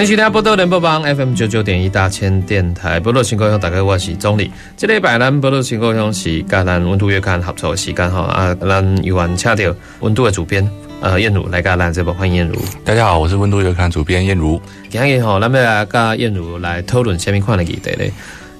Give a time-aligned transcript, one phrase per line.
[0.00, 4.50] 欢迎收听波多联播帮 FM 九九点一大千电台，波多新故乡大家我是钟理。
[4.74, 10.66] 这礼拜咱波多新故乡是甲咱温度月刊合作的时间哈啊，咱有缘请到温度的主编
[11.02, 12.56] 呃燕如来甲咱这部欢迎燕如。
[12.82, 14.58] 大家好，我是温度月刊主编燕如。
[14.88, 18.10] 今日吼，咱们来甲燕如来讨论下面款的议题嘞。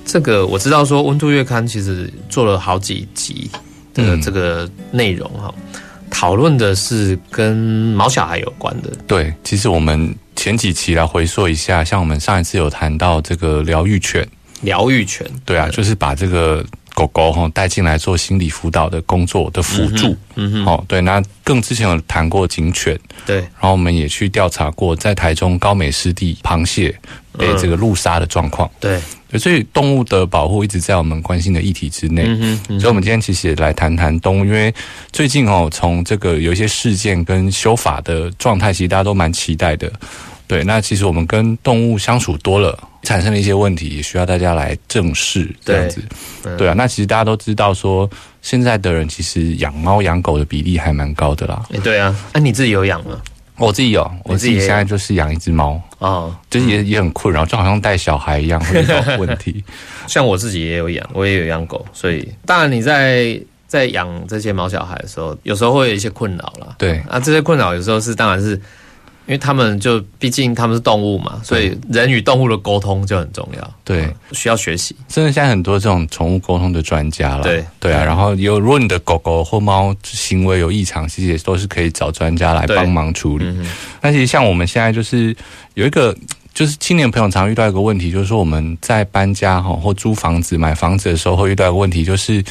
[0.04, 3.50] 这个我知道说温度月刊其实做了好几集
[3.94, 5.54] 的这个内容哈，
[6.10, 8.90] 讨论的是跟毛小孩有关的。
[9.06, 10.14] 对，其实我们。
[10.36, 14.26] 前几期来回溯一下，像我们上一次有谈到这个疗愈犬，
[14.62, 16.64] 疗愈犬，对啊，就是把这个
[17.00, 26.94] 狗狗哈带进来做心理辅导的工作的辅助，嗯哼，哦，对，那更之前有谈过警犬，对，然后我们也去调查过在台中高美湿地螃蟹
[27.38, 29.00] 被这个路杀的状况，对。
[29.38, 32.24] 所以动物的保护一直在我们关心的议题之内，
[32.66, 34.74] 所以，我们今天其实也来谈谈动物，因为
[35.12, 39.88] 最近哦，从这个有一些事件跟修法的状态，其实大家都蛮期待的。
[40.48, 46.02] 对，那其实我们跟动物相处多了，产生了一些问题，也需要大家来正视这样子。
[46.58, 48.08] 对啊，那其实大家都知道说，
[48.42, 51.64] 现在的人其实养猫养狗的比例还蛮高的啦。
[51.82, 53.20] 对啊，那你自己有养吗？
[53.56, 59.62] 我自己有，我自己现在就是养一只猫啊，就是也也很困扰，就好像带小孩一样会遇到问题。
[60.06, 66.74] 像我自己也有养，我也有养狗，所以当然你在在养这些毛小孩的时候，有时候会有一些困扰啦。
[66.78, 68.60] 对啊，这些困扰有时候是当然是。
[69.30, 73.74] 因为他们就毕竟他们是动物嘛，所以人与动物的沟通就很重要。
[73.84, 74.96] 对，需要学习。
[75.08, 77.44] 甚至现在很多这种宠物沟通的专家了。
[77.44, 83.46] 对对啊，然后有如果你的狗狗或猫行为有异常，其实也都是可以找专家来帮忙处理。
[84.00, 85.36] 那其实像我们现在就是
[85.74, 86.12] 有一个。
[86.52, 92.44] 就是青年朋友常遇到一个问题，就是说我们在搬家哈或租房子、买房子的时候，会遇到一个问题，就是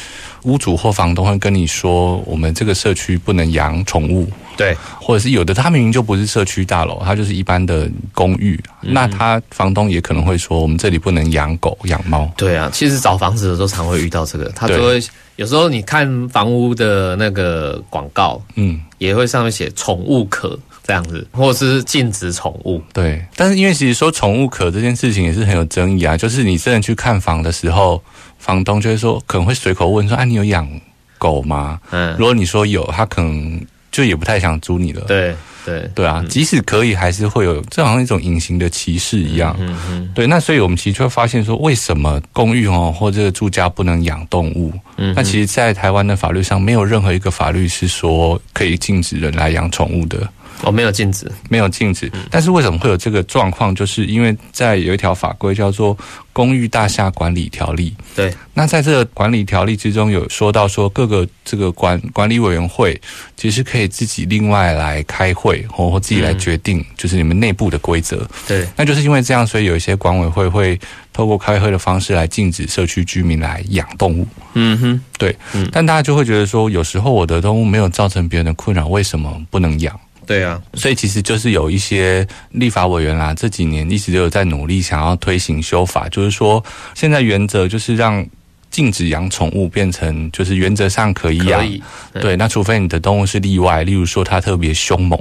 [0.44, 12.28] 屋主或房东会跟你说，我们这个社区不能养宠物，对，或者是有的他明明就不是社区大楼，他就是一般的公寓，那他房东也可能会说，我们这里不能养狗、养猫。
[12.36, 15.00] 对啊，其实找房子的时候常会遇到这个，他就会
[15.36, 20.58] 有时候你看房屋的那个广告，嗯，也会上面写宠物可。
[20.90, 23.24] 这样子，或者是禁止宠物，对。
[23.36, 26.16] 但是因为其实说宠物可这件事情也是很有争议啊。
[26.16, 28.02] 就是你真的去看房的时候，
[28.40, 30.68] 房东就会说可能会随口问说：“啊，你有养
[31.16, 35.02] 狗吗？”嗯，如果你说有，他可能就也不太想租你了。
[35.02, 35.32] 对
[35.64, 39.54] 对对啊，即使可以，还是会有这好像一种隐形的歧视一样。
[39.60, 40.10] 嗯嗯。
[40.12, 44.72] 对，那所以我们其实就会发现说，为什么公寓哦或者住家不能养动物？
[44.96, 50.28] 嗯，那其实，在台湾的法律上，没有任何一个法律是说可以禁止人来养宠物的。
[50.62, 52.10] 哦，没有禁止，没有禁止。
[52.30, 53.74] 但是为什么会有这个状况？
[53.74, 55.96] 就是因为在有一条法规叫做
[56.32, 57.94] 《公寓大厦管理条例》。
[58.14, 58.32] 对。
[58.52, 63.00] 那在这个管理条例之中，有说到说各个这个管管理委员会
[63.36, 68.28] 其实可以自己另外来开会，或或自己来决定，就是你们内部的规则。
[68.46, 68.68] 对。
[68.76, 70.78] 那就是因为这样，所以有一些管委会会
[71.12, 74.26] 透过开会的方式来禁止社区居民来养动物。
[74.52, 75.00] 嗯哼。
[75.16, 75.34] 对。
[75.54, 75.66] 嗯。
[75.72, 79.98] 但大家就会觉得说，有时候我的动物没有造成别人的困扰，为什么不能养？
[80.30, 86.64] 对啊，所以其实就是有一些立法委员啦，这几年一直都有在努力，想要推行修法，就是说
[86.94, 88.24] 现在原则就是让
[88.70, 91.68] 禁止养宠物变成就是原则上可以养，
[92.12, 95.20] 对，那除非你的动物是例外，例如说它特别凶猛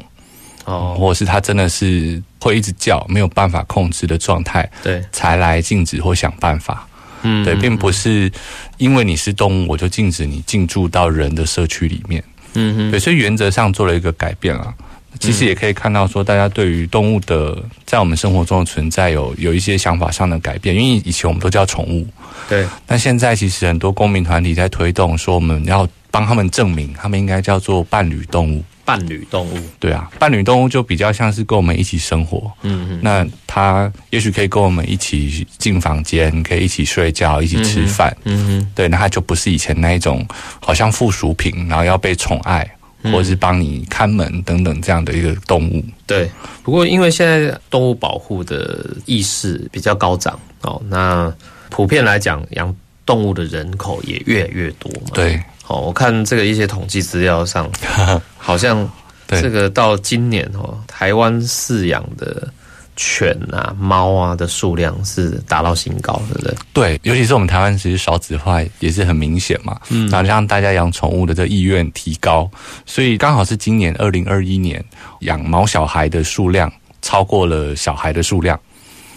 [0.65, 6.87] 哦，或者是它真的是会一直叫，没有办法控制的状态，对，才来禁止或想办法，
[7.23, 8.31] 嗯，对，并不是
[8.77, 12.23] 因为你是动物，我就禁止你进驻到人的社区里面，
[12.53, 12.75] 嗯。
[12.75, 14.71] 哼，对，所以原则上做了一个改变了。
[15.19, 20.75] 其实也可以看到，说大家对于动物的在我们生活中的存在有有一些想法上的改变。
[20.75, 22.07] 因为以前我们都叫宠物，
[22.47, 28.63] 对，但现在其实很多公民团体在推动，说我们要帮他们证明，他们应该叫做伴侣动物。
[28.85, 32.51] 伴侣动物，对啊，伴侣动物就比较像是跟我们一起生活。
[32.63, 38.11] 嗯嗯，那它也许可以跟我们一起进房间，可以一起睡觉，一起吃饭。
[38.23, 40.27] 嗯嗯，对，那它就不是以前那一种
[40.59, 42.67] 好像附属品，然后要被宠爱。
[43.03, 45.83] 或者是帮你看门等等这样的一个动物。
[46.05, 46.29] 对，
[46.63, 51.33] 不过因为现在动物保护的意识比较高涨哦，那
[51.69, 52.75] 普遍来讲，养
[53.05, 55.11] 动物的人口也越来越多嘛。
[55.13, 57.69] 对，哦，我看这个一些统计资料上，
[58.37, 58.89] 好像
[59.27, 62.51] 对这个到今年哦，台湾饲养的
[63.01, 66.55] 犬啊、猫啊的数量是达到新高，对不对？
[66.73, 72.51] 对，尤其是我们台湾其实少子化也是很明显嘛，嗯，然后让大家养宠物的这意愿提高，
[72.85, 74.83] 所以刚好是今年二零二一年
[75.21, 76.69] 养毛小孩的数量
[77.01, 78.59] 超过了小孩的数量，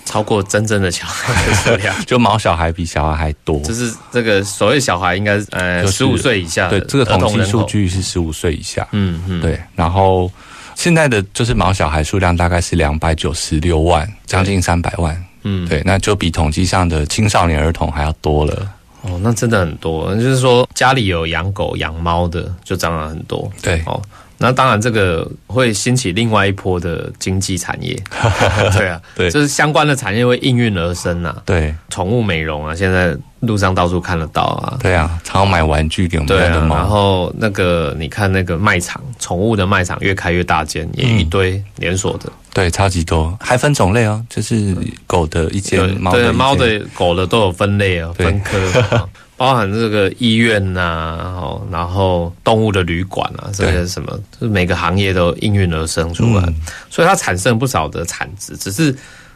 [0.05, 10.31] 超过真正的小孩的数量， 就毛小孩比小孩还多，就是这个所谓小孩应该是呃十五岁以下的对，这个统计数，据是十五岁以下，嗯嗯，对，然后
[10.75, 18.73] 现在的就是毛小孩数量大概是两百九十六万，将近三百万，嗯，对，那就比统计上的青少年儿童还要多了，
[19.03, 24.01] 哦，那真的很多，就是说家里有养狗养猫的就涨了很多，对，哦，
[24.43, 27.95] 那当然这个会兴起另外一波的经济产业，
[28.77, 29.31] 对啊，对。
[29.31, 34.77] 就是相关的产业会应运而生啊，对，宠物美容啊，现在路上到处看得到啊。
[34.83, 48.59] 对啊，常常买玩具给我们家的猫，然后那个你看那个卖场，宠物的卖场越开越大间，也一堆连锁的，对，超级多，还分种类哦，就是狗的一间，对猫的猫的、狗的都有分类哦，分科，
[48.97, 49.09] 哦
[49.43, 56.55] 包含这个医院呐、哦，然后动物的旅馆啊，这些什么，就是每个行业都应运而生出来，
[56.89, 58.57] 所以它产生不少的产值。
[58.57, 58.95] 只是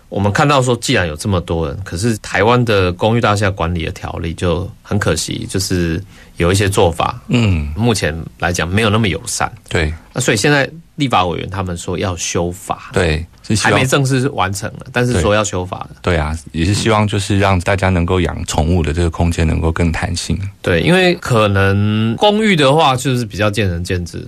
[0.08, 6.00] 我们看到说，既然有这么多人，可是台湾的公寓大厦管理的条例就很可惜，就是
[6.36, 9.50] 有一些做法，嗯，目前来讲没有那么友善。
[9.68, 13.24] 对那所以现在立法委员他们说要修法，对，
[13.62, 15.90] 还望没正式完成了，但是对说要修法了。
[16.02, 20.38] 对啊，也是希望就是让大家能够养宠物的这个空间能够更弹性。
[20.62, 24.26] 对，因为可能公寓的话就是比较见仁见智，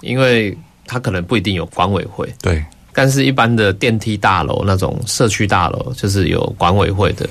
[0.00, 0.56] 因为
[0.86, 7.28] 它可能不一定有管委会，对但是一般的电梯大楼那种社区大楼，就是有管委会的，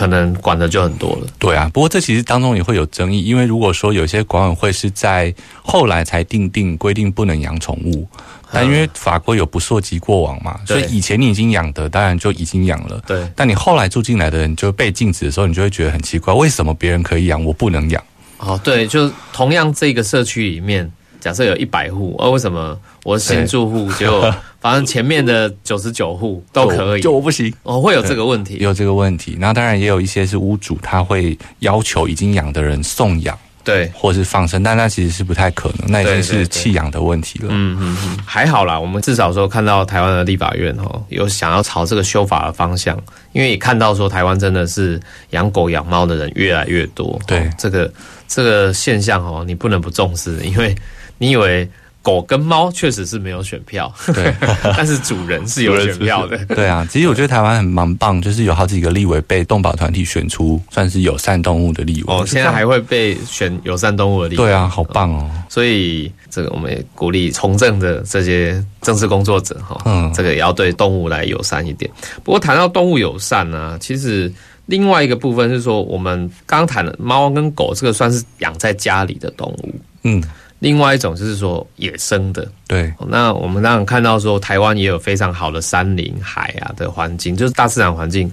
[0.00, 1.26] 可能管的就很多了。
[1.38, 8.08] 对啊，不过这其实当中也会有争议，因为如果说有些管委会是在后来才定定规定不能养宠物，
[8.50, 12.98] 但因为法规有不溯及过往嘛，所以以前你已经养的，当然就已经养了。
[13.06, 18.02] 对但你后来住进来的人就被禁止的时候，你就会觉得很奇怪，为什么别人可以养，我不能养？
[18.38, 20.90] 哦，对，就同样这个社区里面，
[21.20, 24.22] 假设有一百户，哦，为什么我是新住户，就
[24.60, 27.00] 反正前面的九十九户都可以？
[27.00, 27.52] 就，我不行。
[27.62, 28.54] 哦，会有这个问题。
[28.54, 37.48] 也有这个问题，那当然也有一些是屋主他会要求已经养的人送养对，或是放生，但那其实是不太可能，那已经是弃养的问题了。
[37.50, 42.98] 嗯嗯嗯，还好啦，我们至少说看到台湾的立法院哦，有想要朝这个修法的方向，
[43.32, 44.98] 因为也看到说台湾真的是
[45.30, 47.40] 养狗养猫的人越来越多，对。
[47.40, 47.92] 哦这个
[48.26, 50.74] 这个现象哦，你不能不重视，因为
[51.20, 51.68] 你以为
[52.02, 54.34] 狗跟猫确实是没有选票，对，
[54.74, 62.04] 但是主人是有选票的， 对啊，其实我觉得台湾很蛮棒，就是有好几个立委被动保团体选出，算是友善动物的立委。
[62.06, 65.30] 哦，现在还会被选友善动物的立委对啊，好棒哦。
[65.50, 71.90] 所以这个我们也鼓励从政的这些政治工作者哈，嗯这个也要对动物来友善一点。
[72.24, 74.32] 不过谈到动物友善呢、其实
[74.64, 79.74] 另外一个部分是说，我们刚刚谈了猫跟狗，这个算是养在家里的动物。
[80.04, 80.22] 嗯，
[80.60, 88.30] 另外一种就是说野生的，对，那我们当然看到说，台湾也有非常好的山林、海啊的环境，就是大自然环境。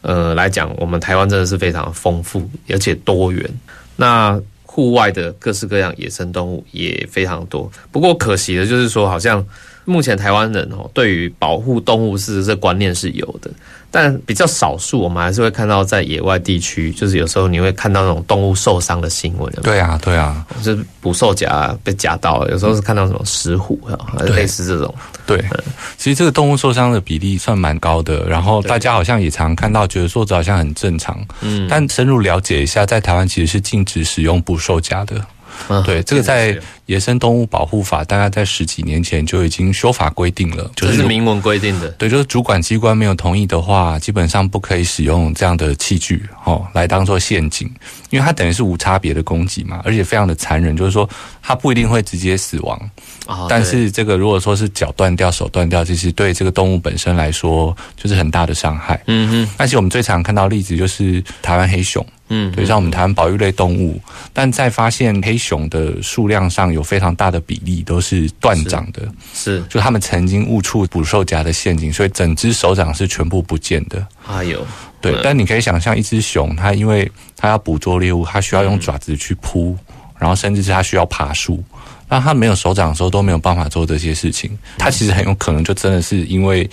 [0.00, 3.50] 呃，来讲，我们台湾真的是非常丰富而且多元。
[3.96, 7.70] 那户外的各式各样野生动物也非常多。
[7.90, 9.44] 不过可惜的就是说，好像
[9.84, 13.50] 目前台湾人哦，对于保护动物是这观念是有的，
[13.90, 24.94] 但比较少数，我们还是会看到在野外地区，就是有时候你会看到那种动物受伤的新闻，对啊，对啊，就是捕兽夹被夹到了，有时候是看到什么石虎啊，对类似这种。
[25.26, 25.42] 对。
[25.96, 31.18] 其实这个动物受伤的比例算蛮高的，然后大家好像也常看到，觉得说这好像很正常。
[31.40, 35.16] 嗯，但深入了解一下，在台湾其实是禁止使用捕兽夹的。
[35.68, 41.88] 嗯对，这个在是野生动物保护法大概在十几年前就已经修法规定了，就是明文规定的。
[41.92, 47.66] 对，就是主管机关没有同意的话，基本上不可以使用这样的器具哦来当做陷阱，
[48.10, 51.08] 因为它等于是无差别的攻击嘛，而且非常的残忍，就是说
[51.40, 52.78] 它不一定会直接死亡，
[53.26, 59.02] 啊，但是这个如果说是脚断掉、手断掉，其实对这个动物本身来说就是很大的伤害。
[59.06, 63.98] 嗯哼，而且我们最常看到例子就是台湾黑熊，嗯，对，像我们台湾保育类动物，
[64.32, 74.06] 但在发现黑熊的数量上有非常大的比例都是断掌的，是，就他们曾经误触捕兽夹的陷阱，所以整只手掌是全部不见的。
[74.26, 74.66] 哎呦，
[75.00, 75.20] 对，嗯。
[75.22, 79.76] 但你可以想象，一只熊，它因为它要捕捉猎物，它需要用爪子去扑，
[80.18, 81.62] 然后甚至是它需要爬树。
[82.06, 86.68] 那它没有手掌的时候都没有办法做这些事情，它其实很有可能就真的是因为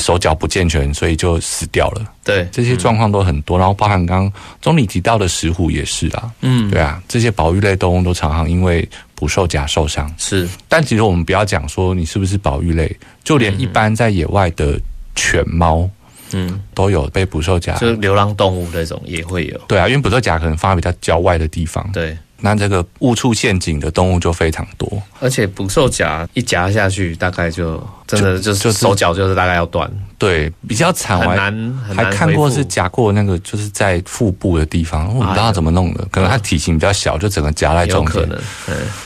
[0.00, 2.04] 手脚不健全，所以就死掉了。
[2.24, 8.86] 对，这些状况都很多，然后包含刚刚总理提到的石虎也是啊，嗯，对啊，这些保育类动物都常常因为
[9.22, 10.12] 捕兽夹受伤。
[10.18, 14.76] 是，但其实我们不要讲说你是不是保育类，就连一般在野外的
[15.14, 15.88] 犬猫，
[16.32, 19.56] 嗯，都有被捕兽夹，就是流浪动物那种也会有。
[19.68, 21.88] 对啊，因为捕兽夹可能放在比较郊外的地方。
[21.92, 22.18] 对。
[22.44, 29.88] 那这个误触陷阱的动物就非常多，而且捕兽夹一夹下去，大概就真的就是手脚就是大概要断。
[30.18, 38.28] 对，比较惨，很难，还看过是夹过那个，就是在腹部的地方，我不知道怎么弄的，可能它体型比较小，就整个夹在中间，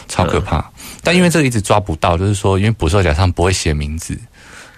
[0.08, 0.64] 超可怕。
[1.02, 4.14] 但因为这个一直抓不到，就是说，因为捕兽夹上不会写名字，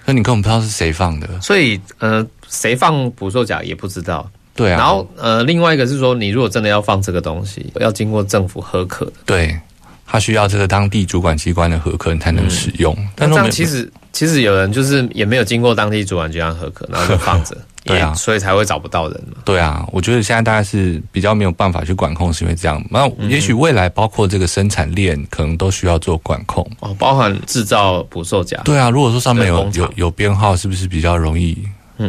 [0.04, 4.28] 所以你根本不知道是谁放的，所以呃，谁放捕兽夹也不知道。
[4.58, 9.56] 对啊，然后呃，另外一个是说，你如果真的要放这个东西，要经过政府核可的，对，
[10.04, 12.96] 他需要这个当地主管机关的核可，你才能使用。
[13.14, 19.36] 但这样其实其实有人就是也没有经过当地主管机关核可，然后就放着，对啊，所以才会找不到人嘛。
[19.44, 22.84] 对啊，我觉得现在大家是比较没有办法去管控，是因为这样。
[22.90, 28.56] 那也许未来包括这个生产链，可能都需要做管控哦，包含制造捕兽夹。
[28.64, 31.56] 对啊，如果说上面有有有编号，是不是比较容易？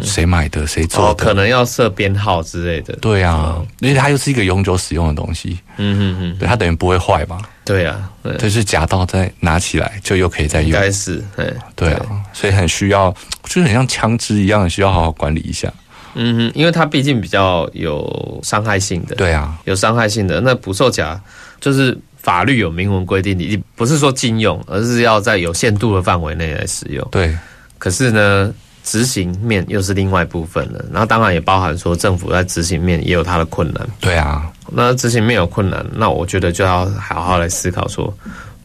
[0.04, 0.68] 谁买的？
[0.68, 1.16] 谁做的？
[1.16, 2.94] 可能要设编号之类的。
[3.02, 5.60] 对啊，因为它又是一个永久使用的东西。
[5.78, 7.40] 嗯嗯嗯，对，它等于不会坏嘛。
[7.66, 10.70] 对啊，就是夹到再拿起来就又可以再用。
[10.70, 13.12] 应该是，对对啊，所以很需要，
[13.44, 15.72] 就是很像枪支一样，需要好好管理一下。
[16.16, 19.16] 嗯哼，因为它毕竟比较有伤害性的。
[19.16, 21.20] 对啊，有伤害性的那捕兽夹，
[21.62, 27.08] 就是法律有明文规定，你不是说禁用，而是要在有限度的范围内来使用。
[27.12, 27.36] 对，
[27.78, 28.54] 可是呢？
[28.90, 33.88] 执行面又是另外一部分了，然后当然也包含说政府在执行面也有它的困难。
[34.00, 38.12] 对啊，那执行面有困难，那我觉得就要好好来思考说，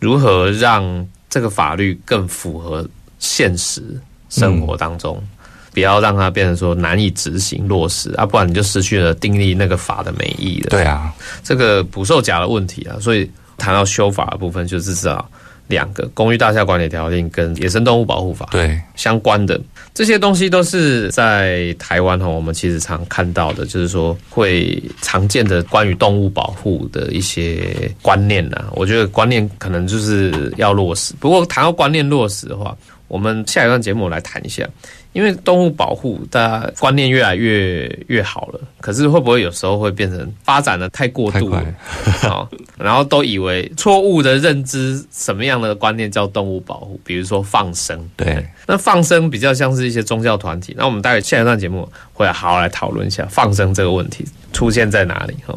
[0.00, 2.88] 如何让这个法律更符合
[3.18, 3.82] 现实
[4.30, 5.22] 生活当中，
[5.74, 10.70] 不要让它变成说难以执行落实啊，不然你就失去了订立那个法的美意了。
[10.70, 11.12] 对啊，
[11.42, 15.30] 这个捕兽夹的问题啊，所以谈到修法的部分，就是知道。
[15.66, 19.60] 两个《公寓大厦管理条例》跟《野生动物保护法》对相关的
[19.92, 28.66] 这些东西，都是在台湾哈，我们其实常看到的，就是说会常见的关于动物保护的一些观念呐。
[28.72, 31.14] 我觉得观念可能就是要落实。
[31.18, 32.76] 不过谈到观念落实的话，
[33.08, 34.68] 我们下一段节目来谈一下。
[35.14, 41.64] 因为动物保护，大家观念越来越越好了，可是会不会有时候会变成发展的太过度了？
[42.20, 47.00] 好，然后都以为错误的认知，什么样的观念叫动物保护？
[47.04, 50.74] 比如说放生，对，那放生比较像是一些宗教团体。
[50.76, 55.36] 那我们待会下一段节目会好好来讨论一下放生这个问题出现在哪里？
[55.46, 55.56] 哈。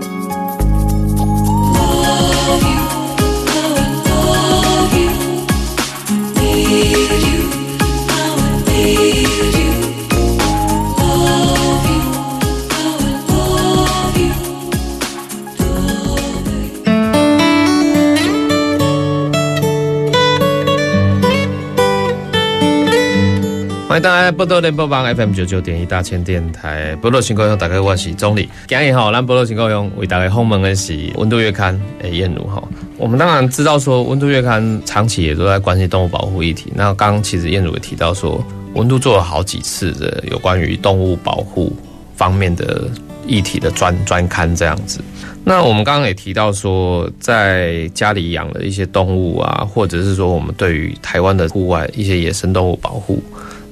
[23.91, 28.47] 欢迎大家波多联播网 FM 九九点一大千电台，波多情况用大家我是钟理。
[28.65, 32.63] 今日好，咱波多情况用为大家访问的是温度月刊诶燕如哈。
[32.97, 36.71] 我们当然知道说温度月刊长期也都在关心动物保护议题。
[36.73, 38.41] 那刚刚其实燕如也提到说，
[38.75, 41.75] 温度做了好几次的有关于动物保护
[42.15, 42.89] 方面的
[43.27, 45.01] 议题的专专刊这样子。
[45.43, 53.21] 那我们刚刚也提到说，在家里养了一些动物啊，或者是说我们对于台湾的户外一些野生动物保护。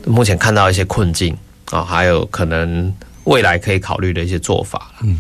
[0.10, 1.38] 目前看到一些困境
[1.72, 2.92] 啊，还有可能
[3.26, 5.20] 未来可以考虑的一些做法嗯，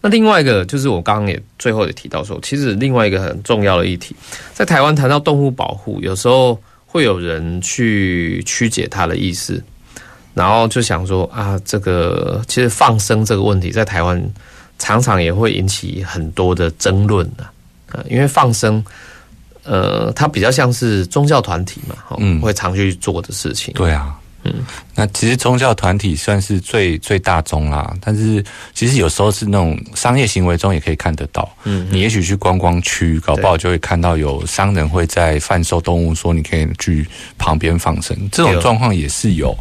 [0.00, 4.14] 那另外一个就是我刚刚也最后也提到说，其实另外一个很重要的议题，
[4.52, 9.62] 在台湾谈到动物保护，有时候会有人去曲解它的意思，
[10.34, 14.20] 然后就想说啊，这个其实放生这个问题在台湾
[14.78, 17.52] 常常也会引起很多的争论啊
[17.92, 18.84] 啊，因为放生。
[19.66, 23.72] 呃，它比较像是宗教团体嘛，嗯，会常去做的事情。
[23.72, 24.14] 对啊，
[24.44, 31.48] 嗯，那其实宗教团体算是最最大宗啦，但是其实有时候是那种商业行为中也可以看得到。
[31.64, 37.06] 嗯，你也许去观光区，搞不好就会看到有商人会在贩售动物，说你可以去
[37.38, 39.56] 旁边放生，这种状况也是有。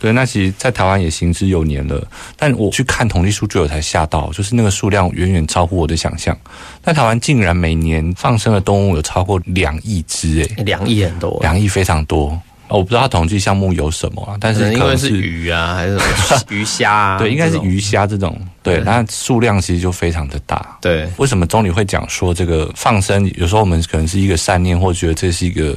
[0.00, 2.06] 对，那其实，在台湾也行之有年了。
[2.36, 6.38] 但我去看统计数据，我才吓到，就是那个数量远远超乎我的想象。
[6.84, 12.40] 在台湾竟然每年放生的动物有超过两亿只，诶，两亿很多，两亿非常多。
[12.68, 17.18] 我不知道它统计项目有什么啊，但是因为是鱼啊，还是什么 鱼虾啊？
[17.18, 18.38] 对，应该是鱼虾这种。
[18.62, 20.76] 对，那数量其实就非常的大。
[20.80, 23.30] 对，为什么总理会讲说这个放生？
[23.36, 25.76] 有时候我们可能是一个善念，或觉得这是一个。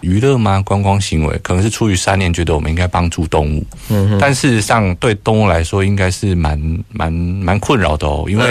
[0.00, 0.62] 娱乐吗？
[0.64, 3.66] 观光行为可能是出于善念，觉得我们应该帮助动物。
[3.88, 6.56] 嗯，但事实上对动物来说，应该是蛮
[6.92, 8.24] 蛮蛮困扰的哦。
[8.28, 8.44] 因为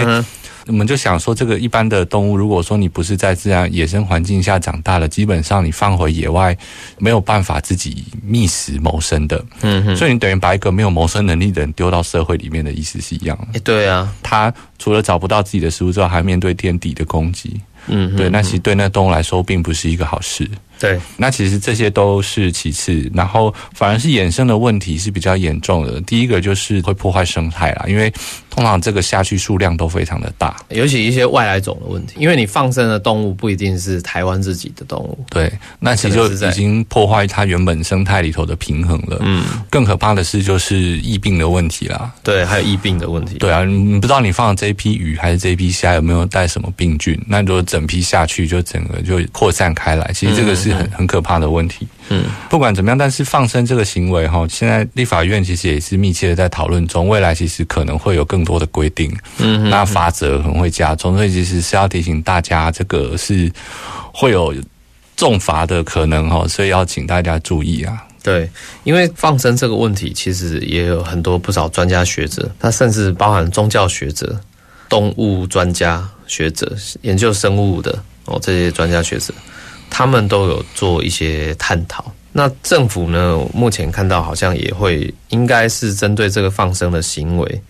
[0.67, 6.55] 我们就想说，这个一般的动物，如果说你不是在自然野生环境下长大的，基本上你放回野外
[6.97, 9.43] 没有办法自己觅食谋生的。
[9.62, 13.38] 嗯哼，所以你等于把一个没有谋生能力的人丢到社会里面的意思是一样。
[13.53, 17.59] 哎，对啊，他除了找不到自己的食物之外，还面对天敌的攻击。
[17.88, 20.50] 嗯，对，那其实对那动物来说，并不是一个好事。
[20.79, 26.00] 对，那其实这些都是其次，然后反而是衍生的问题是比较严重的。
[26.01, 28.12] 第一个就是会破坏生态啦，因为
[28.50, 35.25] 通常这个下去数量都非常的大，尤其一些外来种的问题，因为你放生的动物不一定是台湾自己的动物。
[35.29, 39.19] 对，那其实就已经破坏它原本生态里头的平衡了。
[39.22, 42.12] 嗯，更可怕的是就是疫病的问题啦。
[42.24, 43.38] 对，还有疫病的问题。
[43.38, 47.19] 对啊，你不知道你放的这一批鱼还是这一批虾有没有带什么病菌？
[47.27, 50.12] 那如果整批下去，就整个就扩散开来。
[50.13, 51.88] 其实这个是很很可怕的问题。
[52.09, 57.07] 嗯，不管怎么样，但是放生这个行为哈，现在立法院其实也是密切的在讨论中。
[57.09, 63.51] 未来其实可能会有更多的规定，嗯，那罚则可能会加重，所以其实是要提醒大家，这个是
[64.13, 64.55] 会有
[65.15, 68.03] 重罚的可能哈，所以要请大家注意啊。
[68.24, 68.50] 对，
[68.83, 74.38] 因为放生这个问题，其实也有很多不少专家学者，他甚至包含宗教学者、
[74.89, 79.33] 动物专家学者、研究生物的哦，这些专家学者。
[79.89, 82.06] 他们都有做一些探讨。
[82.32, 83.39] 那政府呢？
[83.52, 87.62] 目前看到好像也会，应该是针对这个放生的行为，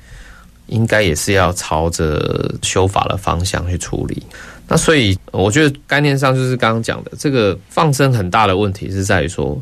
[0.65, 4.21] 应该也是要朝着修法的方向去处理。
[4.67, 9.57] 那所以，我觉得概念上就是刚刚讲的，这个放生很大的问题是在于说，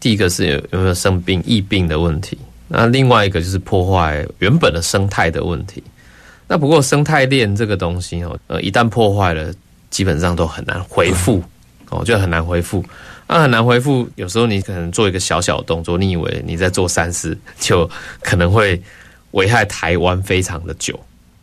[0.00, 5.80] 第一个是有有没有生病、疫病的问题，那另外一个就是破坏原本的生态的问题。
[6.48, 9.54] 那不过生态链这个东西哦，呃，一旦破坏了，
[9.88, 11.40] 基本上都很难恢复。
[11.90, 12.84] 哦，就很难回复，
[13.26, 14.08] 那很难回复。
[14.16, 17.88] 有时候你可能做一个小小的动作，你以为你在做善事，就
[18.22, 18.80] 可能会
[19.32, 20.98] 危害台湾非常的久。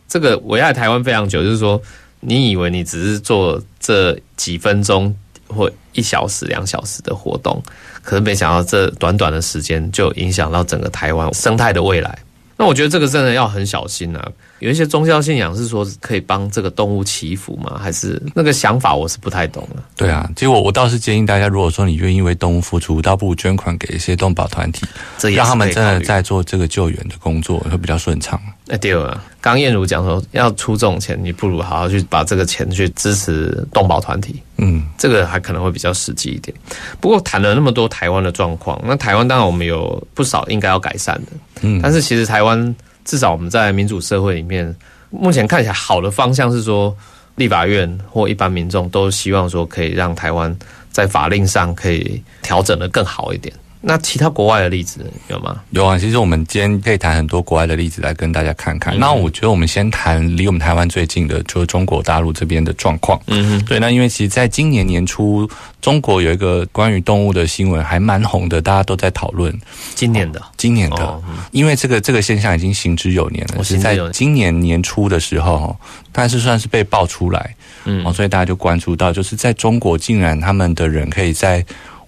[0.08, 1.80] 这个危害台湾非常久，就是说，
[2.20, 5.14] 你以为你只是做这几分钟
[5.48, 7.62] 或一小时、两小时的活动，
[8.02, 12.16] 可是没想到这短短的时间就影响到整个台湾生态的未来。
[12.56, 14.28] 那我觉得这个真的要很小心啊。
[14.60, 17.78] 有一些宗教信仰是说可以帮这个动物祈福吗？
[17.78, 19.82] 还是那个想法我是不太懂的。
[19.94, 24.86] 对啊，其实我我倒是建议大家，如果说你愿意为动物付出，倒不如捐款给一些动保团体，
[25.34, 28.40] 让他们真的在做这个救援的工作，会比较顺畅。
[28.68, 34.42] 哎，对了，刚燕如讲说要出这种钱，你不如好好去把这个钱去支持动保团体。
[34.56, 36.56] 嗯，这个还可能会比较实际一点。
[37.00, 41.32] 不过谈了那么多台湾的状况，那台湾当然我们有不少应该要改善的。
[41.62, 42.74] 嗯，但是其实台湾。
[43.08, 44.74] 至少我们在民主社会里面，
[45.10, 46.92] 目前看起来好的方向是说，
[47.36, 50.52] 立法院或一般民众都希望说，可以让台湾
[50.90, 53.54] 在法令上可以调整的更好一点。
[53.88, 55.60] 那其他国外的例子有吗？
[55.70, 58.98] 有啊，其实我们今天可以谈很多国外的例子来跟大家看看。
[58.98, 63.16] 那我觉得我们先谈离我们台湾最近的，就是中国大陆这边的状况。
[63.28, 63.78] 嗯哼，对。
[63.78, 65.48] 那因为其实，在今年年初，
[65.80, 69.56] 中国有一个关于动物的新闻还蛮红的，大家都在讨论。
[69.94, 71.22] 今年的，今年的，
[71.52, 73.62] 因为这个这个现象已经行之有年了。
[73.62, 75.76] 是在今年年初的时候，
[76.10, 81.64] 但是算是被爆出来，嗯，所以大家就关注到，就是在中国竟然他们的人可以在。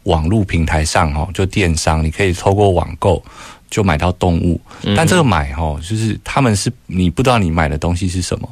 [0.08, 3.22] 网络平台上哦，就电商，你可以透过网购
[3.70, 4.60] 就买到动物，
[4.96, 8.48] 但这个买哦，就是他们是你不知道你买的东西是什么，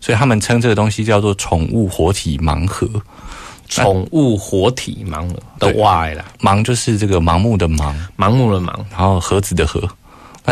[0.00, 2.88] 所以他们称这个东西叫做宠物活体盲盒。
[3.68, 9.86] 宠物活体盲盒的 Y 啦，盲就是这个盲目的盲，盲目的盲，然后盒子的盒。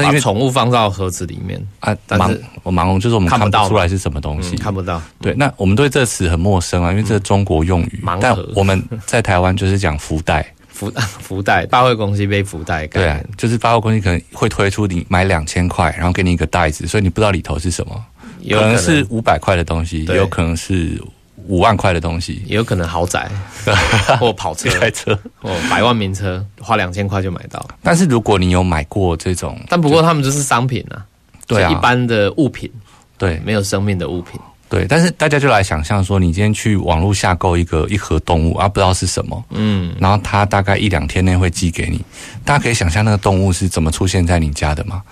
[0.02, 5.00] 把宠物放到盒子里面啊，盲我盲就是我们看不到出来是什么东西，看不到。
[5.20, 8.00] 对，那我们对这词很陌生啊，因为这是中国用语。
[8.04, 12.86] 盲但我们在台湾就是讲福袋， 福福袋，八货公司背福袋。
[12.88, 18.04] 对啊，就是八货公司可能会推出你买两千块，然后给你一个袋子，所以你不知道里头是什么，
[18.48, 18.76] 可能。
[18.78, 21.00] 是五百块的东西，也有可能是
[21.48, 23.30] 五万块的东西，也有可能豪宅
[24.20, 27.66] 或跑车、开车或百万名车，花两千块就买到。
[27.82, 31.04] 但是如果你有买过这种，但不过他们就是商品啊，
[31.46, 32.70] 对啊一般的物品，
[33.16, 34.40] 对没有生命的物品。
[34.68, 42.04] 对，但是大家就来想象说，你今天去网络下购一个一盒动物啊，不知道是什么，嗯，然后它大概一两天内会寄给你，
[42.44, 45.02] 大家可以想象那个动物是怎么出现在你家的吗？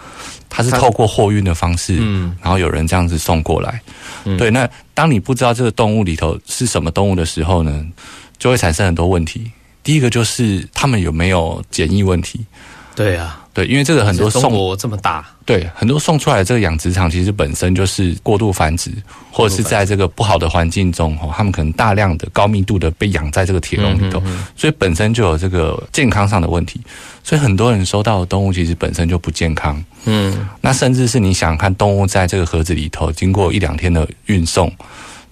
[0.49, 3.81] 它是透过货运的方式，嗯然后有人这样子送过来。
[4.39, 7.85] 对，那当你不知道这个动物里头是什么动物的时候呢，
[8.39, 9.51] 就会产生很多问题。
[9.83, 12.45] 第一个就是他们有没有检疫问题？
[12.95, 18.91] 对啊，对，因为这个很多送中国这么大，对，很多送出来的这个养殖场其实本身就是过度繁殖，
[19.31, 24.21] 或者是在这个不好的环境中，哦，他们可能大量的高密度的被养在这个铁笼里头，
[24.57, 26.81] 所以本身就有这个健康上的问题。
[27.23, 29.83] 所以很多人收到的动物其实本身就不健康。
[30.05, 34.71] 嗯，那甚至是你想看动物在这个盒子里头经过一两天的运送，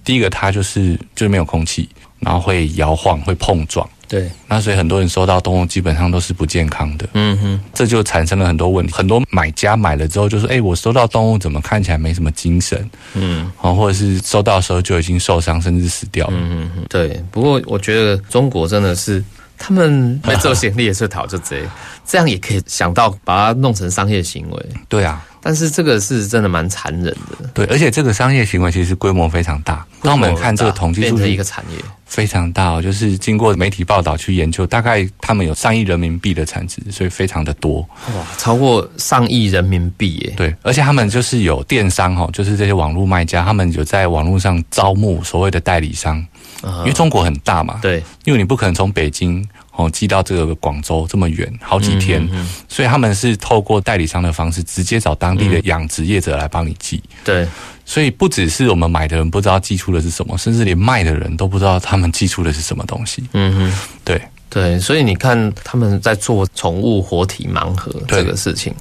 [0.05, 1.89] 第一个它就是就是没有空气，
[2.23, 3.89] 然后会摇晃、会碰撞。
[4.09, 7.09] 对，那所以很多人收到动物基本上都是不健康的。
[7.15, 8.93] 嗯哼，这就产生了很多问题。
[8.93, 12.91] 很多买家买了之后就说：“哎、我收到动物怎么看起来没什么精神？
[13.15, 16.35] 嗯哦，或者是收到的时候就已经受伤，甚至死掉了。
[16.37, 17.23] 嗯哼，对。
[17.31, 19.25] 不过我觉得中国真的是。
[19.63, 21.63] 他们 没做行李也是讨就贼，
[22.05, 27.49] 这样也可以想到把它弄成商业行为，对啊，但是这个是真的蛮残忍的。
[27.55, 29.87] 对，而且这个商业行为其实规模非常大。
[30.03, 37.81] 当我们看这个统计数据一个，产业，非常大哦，就是经过媒体报道去研究，大概他们有上亿人民币的产值，所以非常的多。
[38.09, 40.35] 哇，超过上亿人民币耶！
[40.37, 46.25] 对，而且他们就是有电商哦，就是这些网络卖家，他们有在网络上招募所谓的代理商，
[46.63, 52.29] 因为中国很大嘛，对，因为你不可能从北京哦寄到这个广州这么远，好几天，
[52.69, 57.03] 所以他们是透过代理商的方式，直接找当地的养殖业者来帮你寄。
[57.25, 57.47] 对，
[57.85, 63.25] 所以不只是我们买的人不知道寄出的是什么，甚至连卖的人都不知道他们寄出的是什么东西。
[63.33, 64.21] 嗯哼，对，
[64.53, 68.75] 对，所以你看他们在做宠物活体盲盒对这个事情，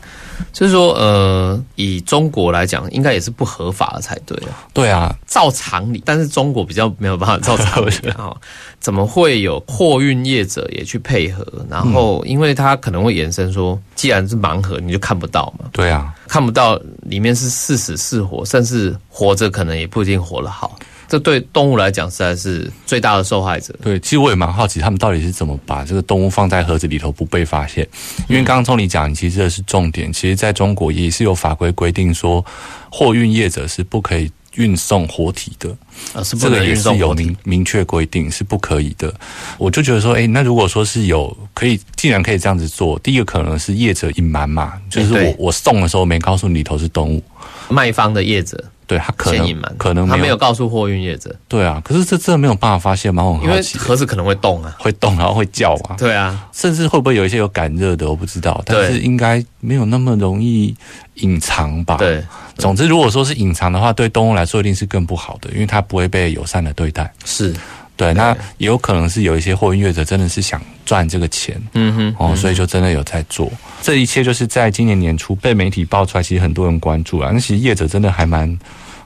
[0.52, 4.68] 就是说，呃，以中国来讲，应该也是不合法的才对啊。
[4.74, 8.38] 对啊，照常理，但是中国比较没有办法照常理啊、 哦，
[8.82, 11.46] 怎么会有货运业者也去配合？
[11.70, 20.78] 然后，因为他可能会延伸说，既然是盲盒，你就看不到嘛，对啊，看不到里面是是死是活，甚至活着可能也不一定活得好。
[21.12, 23.76] 这对动物来讲实在是最大的受害者。
[23.84, 27.86] 对，其实我也蛮好奇，他们到底是怎么把这个动物放在盒子里头不被发现？
[28.30, 30.14] 因为刚刚从你讲，其实这是重点。
[30.14, 32.46] 其实在中国也是有法规规定说，
[32.90, 35.76] 货运业者是不可以运送活体的。
[36.14, 39.14] 啊，是不这个也是有明明确规定是不可以的。
[39.58, 47.22] 我就觉得说，哎，那如果说是有可以，既然可以这样子做，第一个可能是业者隐瞒嘛，就是我对我送的时候没告诉你里头是动物，
[47.68, 53.40] 卖方的业者对他可能可能他没有告诉货运业者，对啊，可是这真的没有办法发现吗？
[53.42, 54.76] 因为盒子可能会动啊。
[54.80, 60.76] 会动然后会叫啊，对啊，甚至会不会有一些有感热的，我不知道，但是应该没有那么容易
[61.16, 61.98] 隐藏吧？。
[61.98, 62.24] 对，
[62.58, 67.12] 总之，如果说是隐藏的话，对动物来说一定是更不好的，因为它不会被友善的对待。
[67.24, 67.56] 是，
[68.02, 73.52] 对，那也有可能是有一些货运业者真的是想赚这个钱，嗯哼，哦，所以就真的有在做。
[73.84, 77.30] 这一切就是在今年年初被媒体爆出来，其实很多人关注啊。
[77.32, 78.58] 那其实业者真的还蛮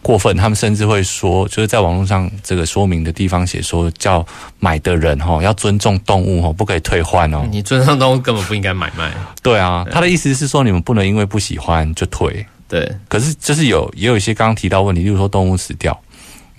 [0.01, 4.25] 过分，他们甚至会说，就是在网络上这个说明的地方写说，叫
[4.59, 7.45] 买的人哈、哦、要尊重动物哦，不可以退换哦。
[7.51, 9.11] 你尊重动物根本不应该买卖。
[9.43, 12.45] 对啊，他的意思是说你们不能因为不喜欢就退。
[12.67, 15.97] 对，可是就是有也有一些刚刚提到问题，例如说动物死掉，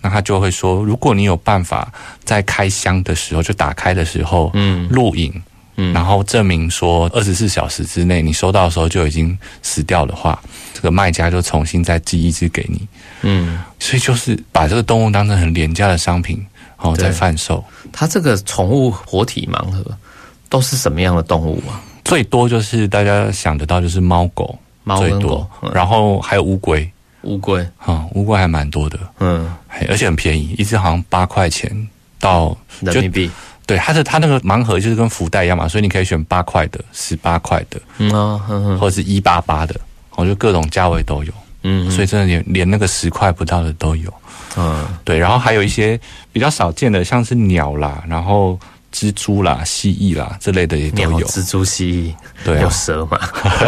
[0.06, 1.92] 那他就会说，如果你有办法
[2.22, 5.42] 在开箱的时候就打开的时候，嗯录影，
[5.74, 10.40] 嗯然后证明说二十四小时之内你收到的时候就已经死掉的话，
[10.72, 12.86] 这个卖家就重新再寄一只给你。
[13.22, 16.36] 嗯，所以就是把这个动物当成很廉价的商品，
[16.78, 17.64] 然后再贩售。
[17.92, 19.84] 它这个宠物活体盲盒
[20.48, 21.82] 都是什么样的动物啊？
[22.04, 26.88] 最多就是大家想得到就是猫狗，猫最多跟狗，，嗯然后还有乌龟，
[27.26, 31.70] 乌龟，哈、乌龟还蛮多的，嗯，嘿而且很便宜，一只好像八块钱
[32.18, 33.30] 到人民币，
[33.66, 39.74] 对，它的它那个盲盒就是跟福袋一样嘛，所以你可以选八块的、十八块的，嗯哦，哼哼，或者是一八八的，
[40.14, 44.12] 我就各种价位都有，嗯，所以真的连连那个十块不到的都有。
[44.58, 46.00] 嗯，对，然后还有一些
[46.32, 48.58] 比较少见的，像是鸟啦，然后
[48.96, 51.26] 蜘蛛啦、蜥蜴啦这类的也都、有。
[51.26, 52.14] 蜘蛛、蜥蜴，
[52.46, 53.20] 对啊有蛇嘛？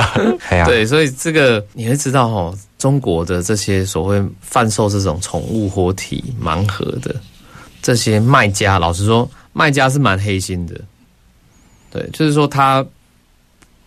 [0.64, 7.14] 对，所以这个你会知道哦，中国的这些所谓贩售这种宠物活体盲盒的
[7.82, 10.80] 这些卖家，老实说，卖家是蛮黑心的。
[11.90, 12.82] 对，就是说他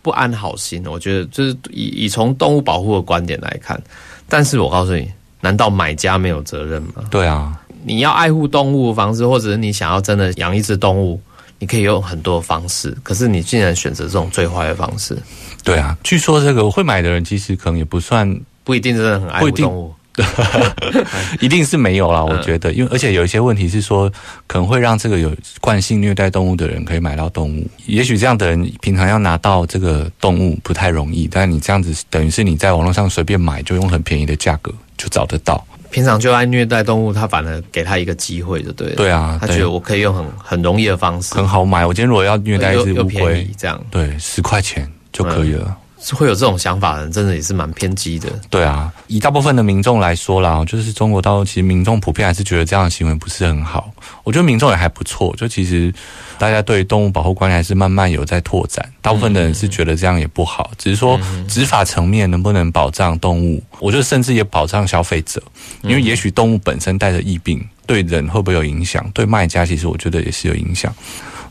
[0.00, 3.82] 不安好心，我觉得就是以以从动物保护的观点来看，
[4.28, 7.02] 但是我告诉你，难道买家没有责任吗？
[7.10, 11.20] 对啊，你要爱护动物的方式，或者是你想要真的养一只动物，
[11.62, 12.90] 你可以用很多方式。
[13.04, 15.16] 可是你竟然选择这种最坏的方式，
[15.62, 18.28] 对啊，据说这个会买的人其实可能也不算，
[18.64, 19.94] 不一定真的很爱护动物。
[21.40, 24.12] 一定是没有啦，我觉得，因为而且有一些问题是说，
[24.48, 27.66] 可能会让这个有惯性虐待动物的人可以买到动物。
[27.86, 35.64] 也许这样的人平常要拿到这个动物不太容易，但你这样子等于是你在网络上随便买，就用很便宜的价格就找得到。
[35.92, 38.94] 平常就爱虐待动物，他反而给他一个机会，就对了。
[38.96, 41.86] 对啊，他觉得我可以用很很容易的方式，很好买。
[41.86, 45.76] 我今天如果要虐待一只乌龟，这样对，十块钱就可以了。
[46.14, 48.28] 会有这种想法的人，真的也是蛮偏激的。
[48.50, 53.90] 对啊，以大部分的民众来说啦，就是中国大陆其实民众普遍还是觉得这样的行为不是很好。
[54.24, 55.92] 我觉得民众也还不错，就其实
[56.38, 58.84] 大家对动物保护观念还是慢慢有在拓展。
[59.00, 65.42] 大部分的人是觉得这样也不好，只是说执法层面能不能保障动物，我觉得甚至也保障消费者，
[65.82, 69.08] 因为也许动物本身带着疫病，对人会不会有影响？
[69.12, 70.92] 对卖家其实我觉得也是有影响。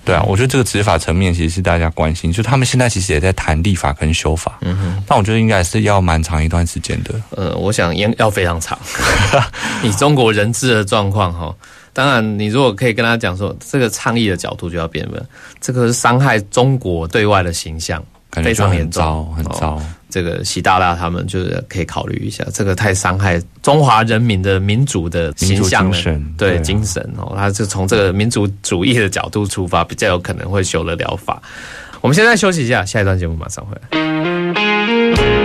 [0.03, 4.57] 对啊，我觉得这个执法层面其实是大家关心，就他们现在其实也在谈立法跟修法。
[4.61, 7.13] 嗯哼，但我觉得应该是要蛮长一段时间的。
[7.31, 8.77] 呃，我想要要非常长。
[9.83, 11.55] 以中国人质的状况哈，
[11.93, 15.25] 当然你如果可以跟他讲说，这个倡议的角度就要变了，
[15.59, 18.03] 这个是伤害中国对外的形象。
[18.31, 19.77] 非常严重，很糟。
[20.11, 26.21] 这个习大大他们就是可以考虑一下，这个太伤害中华人民的民主的形象了。
[26.37, 31.41] 对精神哦，他就从这个民族主义的角度出发，比较有可能会修了疗法。
[32.01, 35.40] 我们现在休息一下，下一段节目马上回来。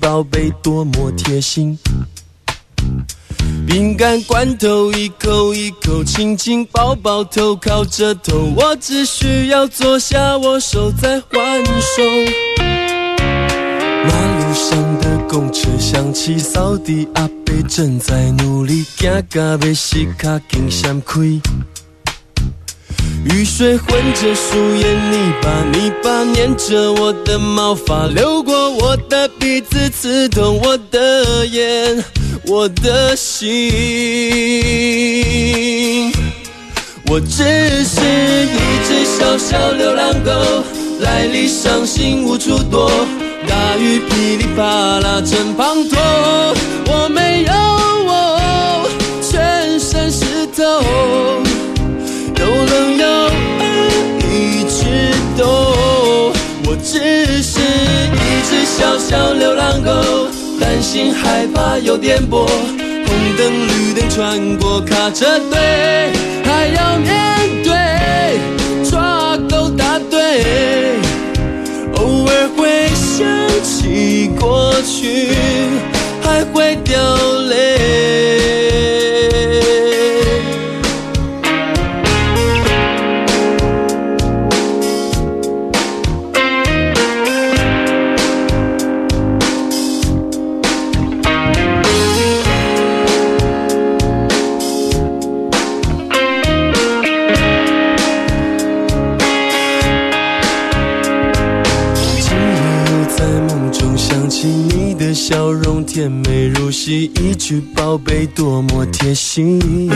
[0.00, 1.78] 宝贝多么贴心。
[3.66, 12.02] 饼干罐头一口一口亲亲抱抱头靠着头，我只需要坐下握手再还手。
[14.04, 21.20] 马路上的公车响起，扫地阿伯正在努力，行到要死卡紧闪开。
[23.24, 32.02] 雨水混着树叶泥巴，泥巴粘着我的毛发，流过我的鼻子，刺痛我的眼，
[32.46, 33.72] 我的心。
[37.10, 38.00] 我只是
[38.46, 40.30] 一只小小流浪狗，
[41.00, 42.90] 来历伤心无处躲，
[43.46, 44.62] 大雨噼里啪
[45.00, 45.96] 啦正滂沱，
[46.86, 47.52] 我没有
[48.06, 48.88] 我，
[49.22, 50.82] 全身湿透。
[55.38, 56.32] 直都。
[56.66, 56.98] 我只
[57.42, 59.90] 是一只小小流浪狗，
[60.60, 66.10] 担心害怕有颠簸，红灯绿灯穿过卡车队，
[66.44, 70.42] 还要面对抓狗大队。
[71.94, 73.24] 偶尔会想
[73.62, 75.30] 起过去，
[76.20, 77.00] 还会掉
[106.92, 109.58] 一句宝贝多么贴心。
[109.58, 109.88] 饼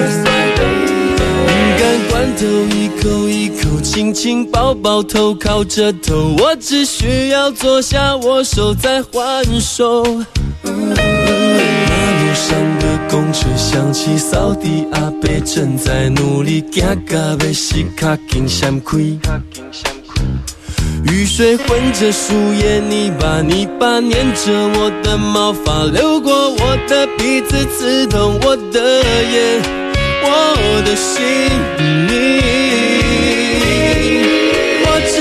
[1.78, 10.04] 干罐头一口一口亲亲抱抱头靠着头，我只需要坐下握手再还手。
[10.04, 10.74] 马路
[12.34, 18.98] 上的公车响起，扫地阿伯正在努力，行到要死卡紧闪开。
[21.04, 28.80] 雨水混着树叶泥巴，泥巴粘着我的毛发，流过我的鼻子，刺痛我的
[29.32, 29.60] 眼，
[30.24, 31.22] 我的心。
[32.06, 32.10] 你
[34.84, 35.14] 我只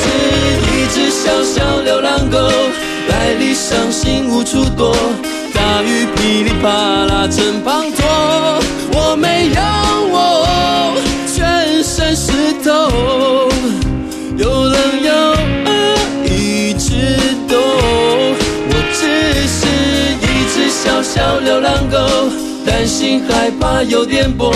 [0.00, 0.02] 是
[0.66, 2.36] 一只小小流浪狗，
[3.08, 4.96] 来历伤心无处躲，
[5.54, 8.02] 大雨噼里啪啦正滂沱，
[8.92, 9.79] 我没有
[22.70, 24.54] 担心害怕有颠簸，红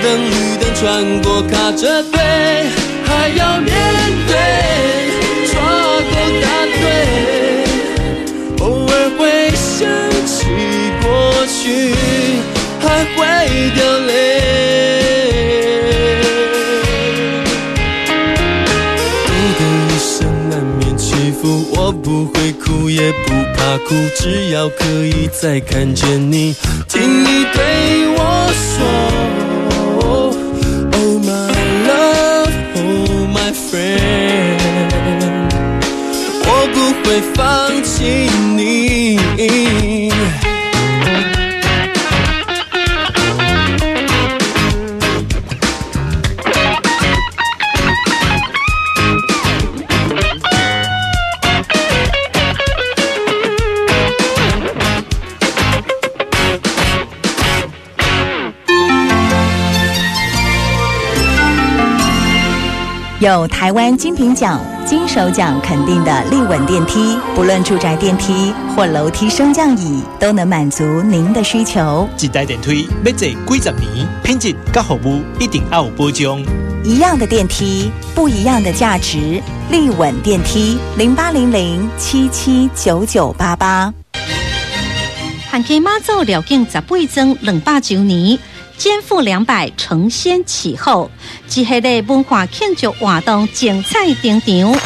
[0.00, 2.20] 灯绿灯穿过卡着队，
[3.04, 3.74] 还要面
[4.28, 4.32] 对
[5.48, 5.60] 错
[6.08, 6.46] 过大
[6.78, 6.82] 队。
[8.60, 9.76] 偶尔会想
[10.24, 10.36] 起
[11.02, 11.06] 过
[11.48, 11.92] 去，
[12.80, 12.84] 还
[13.16, 13.18] 会
[13.74, 13.95] 掉。
[22.26, 26.54] 会哭，也不怕哭，只要可以再看见你，
[26.88, 27.95] 听你对
[63.26, 72.08] 有台湾金品奖、金手奖肯定的立稳电梯，不论住宅电梯或楼梯升降椅，都能满足您的需求。
[72.20, 76.40] 一台电梯要坐几十年，品质甲服务一定要有保障。
[76.84, 79.42] 一样的电梯，不一样的价值。
[79.72, 83.92] 立稳电梯零八零零七七九九八八。
[85.50, 88.38] 汉溪妈祖了境十八庄两百周年。
[88.76, 91.10] 肩负两百，承先启后，
[91.54, 94.80] 一系列文化庆祝活动精彩登场。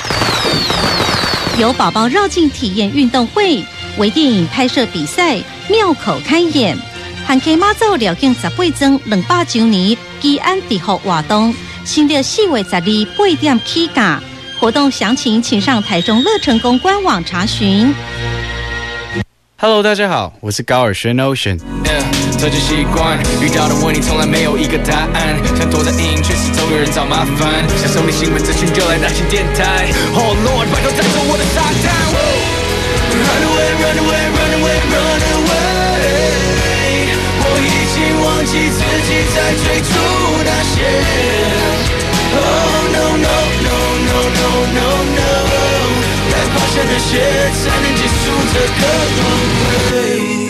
[1.58, 3.62] 有宝宝绕境体验运动会、
[3.98, 6.78] 微电影拍摄比赛、庙口开演。
[7.26, 14.22] 汉溪妈祖了境十八庄两百周年吉安地福活动，新的四月十二八点起价。
[14.58, 17.92] 活动详情请上台中乐成功官网查询。
[19.56, 21.58] Hello，大家好，我是高尔轩 Ocean。
[22.40, 27.68] 这就习惯，遇到的问题从来没有一个答案，想躲在阴影，却始终有人找麻烦。
[27.76, 29.92] 想收你新闻资讯，就来大型电台。
[30.16, 31.92] Oh Lord，拜托带走我的沙滩。
[33.12, 37.12] Run away，run away，run away，run away。
[37.44, 39.92] 我已经忘记自己在追逐
[40.40, 40.80] 那些。
[42.32, 45.28] Oh no no no no no no no，
[46.32, 47.20] 该发生那些
[47.52, 49.28] 才能结束这个轮
[49.90, 50.49] 回。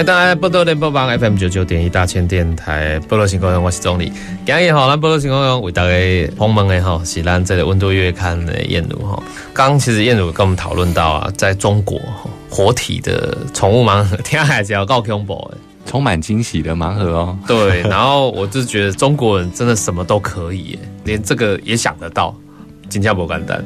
[0.00, 4.10] 欢迎大家波多联播网 FM 九九点一大千电台波罗新故乡，我是钟理。
[4.46, 9.22] 今日吼，咱波罗新故乡为大家访问的吼，是咱这个温度月刊的燕如哈。
[9.52, 12.00] 刚其实燕如跟我们讨论到啊，在中国
[12.48, 17.38] 活体的宠物盲盒，天海只要够恐怖的，充满惊喜的盲盒哦。
[17.46, 22.34] 对，然后我就觉得中国人真的什么都可以，连这个也想得到，
[22.88, 23.62] 真正不简单。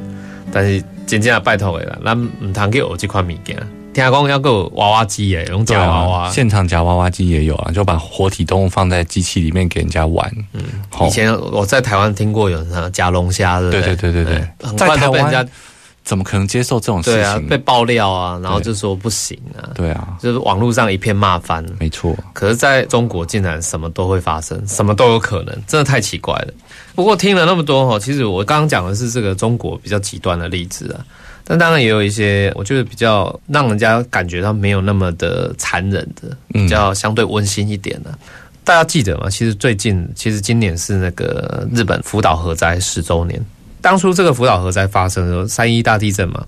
[0.51, 3.57] 但是真正拜托的啦，咱唔通去学这款物件。
[3.95, 10.29] 听讲要个娃娃机耶，用夹娃娃，现场夹娃娃机也有啊，就把活体动物放在机器里面给人家玩。
[10.51, 10.61] 嗯，
[11.07, 15.47] 以前我在台湾听过有人夹龙虾的，对对对对对，在台湾
[16.03, 17.19] 怎么可能接受这种事情？
[17.19, 21.65] 对啊，被爆料啊，然后就说不行啊，对啊，就是网络上一片骂翻。
[21.79, 26.53] 没错，可是在中国竟然什么都会发生，什么都有可能，真的太奇怪了。
[26.93, 30.99] 不过听了那么多哈，其实我刚刚讲的是这个中国比较极端的例子啊。
[31.47, 38.09] 但当然也有一些，我觉得比较让人家感觉到没有那么的残忍的，比较相对温馨一点的。
[38.63, 39.29] 大家记得吗？
[39.29, 43.39] 其实最近，其实今年是那个日本福岛核灾十周年。
[43.79, 46.43] 当初这个福岛核灾发生的时候，三一大地震嘛，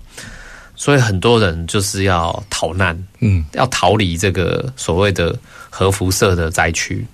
[0.74, 5.32] 所以很多人就是要逃难，嗯，要逃离这个所谓的
[5.70, 7.06] 核辐射的灾区。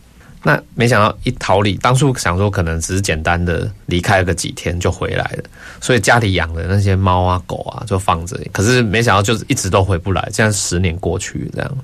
[0.44, 5.44] 那没想到一逃离，当初想说可能只是简单的离开了个几天就回来了，
[5.80, 11.78] 所以家里养的那些猫啊狗啊就放着，可是没想到就是一直都回不来，这样十年过去这样。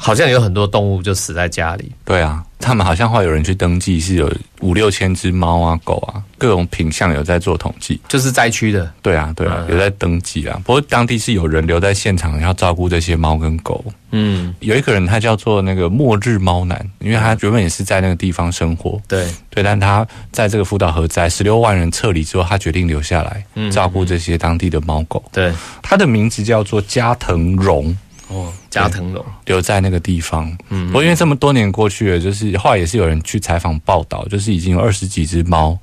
[0.00, 1.92] 好像有很多动物就死在家里。
[2.04, 8.90] 对啊，他们好像会有人去登记，是有五六千只猫啊、狗啊，各种品相有在做统计，就是灾区的。
[9.02, 10.58] 对啊，对啊，有在登记啊。
[10.64, 13.84] 不过当地是有人留在现场要照顾这些猫跟狗。
[14.12, 18.98] 嗯，有一个人他叫做那个末日猫男，因为他原本也是在那个地方生活。
[19.06, 25.22] 对对，但他在这个福岛核灾十六万人撤离之后，他决定留下来照顾这些当地的猫狗。
[25.32, 27.94] 对，他的名字叫做加藤荣。
[28.28, 30.50] 哦，加藤龙留在那个地方。
[30.68, 35.76] 嗯，不过因为这么多年过去了，就是后来也是有人去采访报道，就是已经有二十几只猫，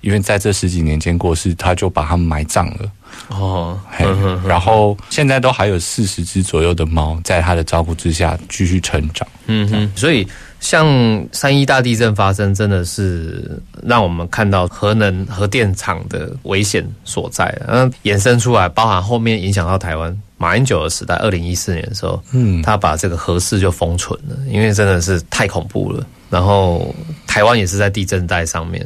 [0.00, 2.90] 因为在这十几年间过世，他就把它们埋葬了。
[3.28, 3.78] 哦，
[4.46, 9.28] 然后现在都还有四十只左右的猫在他的照顾之下继续成长。
[9.46, 10.26] 嗯哼，所以
[10.60, 10.86] 像
[11.30, 20.18] 三一大地震发生，真的是让我们看到核能核电厂的危险所在，然后衍生出来，包含后面影响到台湾。
[20.42, 26.04] 马英九的时代，二零一四年的时候，嗯，他把这个核试就封存了，因为真的是太恐怖了。
[26.28, 26.92] 然后
[27.28, 28.84] 台湾也是在地震带上面，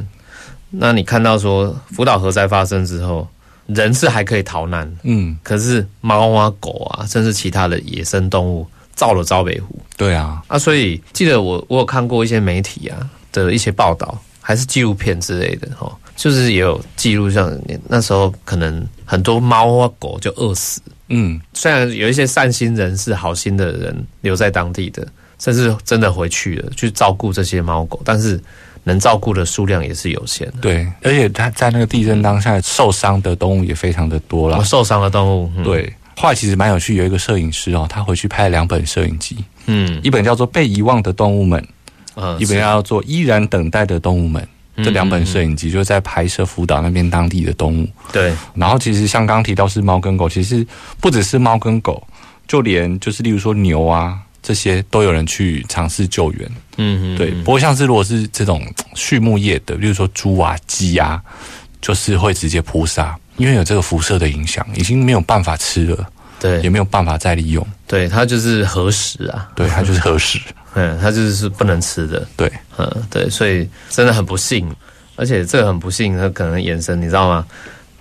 [0.69, 3.27] 那你看到说福岛核灾发生之后，
[3.65, 17.57] 人是还可以逃难，嗯，可是猫啊狗啊，甚至其他的野生动物，造了招北湖，对啊，啊，所以记得我我有看过一些媒体啊的一些报道，还是纪录片之类的哈，就是也有记录，像
[17.87, 20.81] 那时候可能很多猫啊狗就饿死。
[21.09, 25.07] 嗯，虽然有一些善心人士、好心的人留在当地的，
[25.39, 28.37] 甚至真的回去了去照顾这些猫狗，但是
[28.83, 30.55] 能照顾的数量也是有限的。
[30.59, 34.61] 对，而且他在那个地震当下受伤的动物也非常的多了。
[34.65, 39.37] 受伤的动物，对，后来其实蛮有趣，有一个摄影师哦，他回去拍了两本摄影集，
[39.67, 41.61] 嗯，一本叫做《被遗忘的动物们》，
[42.15, 44.43] 嗯，一本叫做《依然等待的动物们》。
[44.83, 47.89] 这两本摄影机就是在拍摄福岛那边当地的动物。
[48.11, 50.65] 对，然后其实像刚提到是猫跟狗，其实
[51.01, 52.05] 不只是猫跟狗，
[52.47, 56.51] 就连就是例如说牛啊这些都有人去尝试救援。
[56.77, 57.31] 嗯嗯，对。
[57.43, 58.61] 不过像是如果是这种
[58.93, 61.21] 畜牧业的，例如说猪啊鸡啊，
[61.81, 66.07] 就是会直接扑杀，因为有这个辐射的影响，已经没有办法吃了。
[66.39, 67.67] 对，也没有办法再利用。
[67.87, 69.49] 对，它就是核食啊。
[69.55, 70.39] 对，它就是核食。
[70.77, 72.27] 嗯，它就是是不能吃的。
[72.37, 74.71] 对，嗯，对，所以真的很不幸，
[75.15, 77.45] 而且这个很不幸，它可能衍生，你知道吗？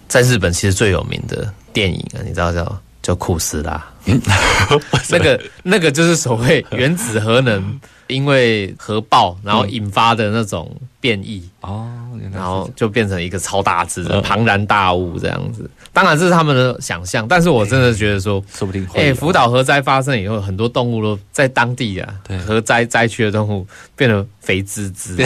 [0.09, 3.83] 在日本其实最有名的电影啊，你知道叫叫库斯拉，
[5.09, 11.89] 那个那个就是所谓原子核能因为核爆然后引发的那种变异哦，
[12.33, 15.69] 然后就变成一个超大只的庞然大物这样子。
[15.93, 22.15] 当然这是他们的想象，但是我真的觉得说，说不定哎，福岛核灾发生以后，很多动物都在当地啊，
[22.47, 25.17] 核灾灾区的动物变得肥滋滋，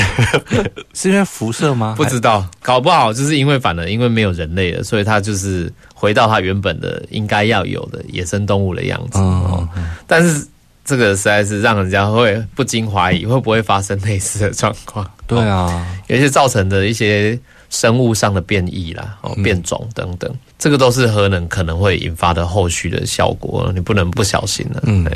[0.94, 1.94] 是因为辐射吗？
[1.98, 9.18] 不知道，搞不好就是因为反而因为没有人类了，所以它就是回到它原本的应该要有的野生动物的样子。
[9.18, 9.68] 哦，
[10.06, 10.46] 但是
[10.90, 15.08] 这个实在是让人家会不禁怀疑，会不会发生类似的状况？
[15.36, 20.30] 对啊，有些造成的一些生物上的变异啦，哦，变种等等。
[20.58, 24.82] 这个都是核能可能会引发的后续的效果，你不能不小心了。
[24.84, 25.06] 嗯，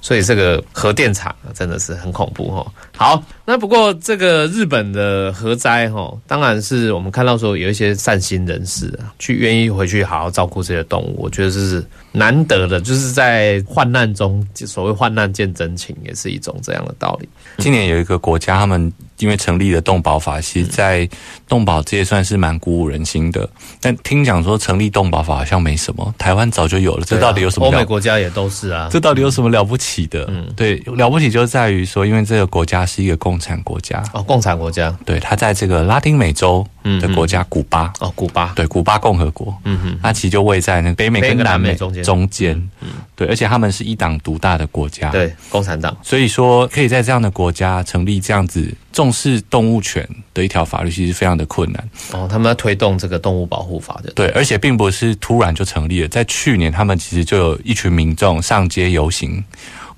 [0.00, 2.72] 所以这个核电厂真的是很恐怖哦。
[2.96, 17.28] 好，那不过这个日本的核灾哈，当然是我们看到说有一些善心人士啊，去愿意回去好好照顾这些动物，我觉得这是难得的，就是在患难中，所谓患难见真情，也是一种这样的道理。
[17.58, 21.08] 今年有一个国家，他们因为成立了动保法，其实在
[21.48, 23.48] 动保这也算是蛮鼓舞人心的。
[23.80, 24.92] 但听讲说成立。
[24.92, 27.04] 动保法好像没什么，台湾早就有了。
[27.06, 27.64] 这到底有什么？
[27.64, 28.90] 欧美国家也都是啊。
[28.92, 30.26] 这到底有什么了不起的？
[30.28, 34.94] 嗯，对，了不起就在于说，因为这个国家是一个共产国家哦，共产国家。
[35.06, 36.66] 对，它在这个拉丁美洲
[37.00, 39.56] 的国家古巴哦，古巴对，古巴共和国。
[39.64, 42.56] 嗯哼，它其实就位在那北美跟南美中间中间。
[42.80, 45.96] 嗯，对，而且他们是一党独大的国家，对，共产党。
[46.02, 48.72] 所以说，可以在这样的国家成立这样子。
[48.92, 59.42] 重视动物权的一条法律其实非常的困难哦，他们要推动这个动物保护法的对，而且并不是突然就成立了，在去年他们其实就有一群民众上街游行，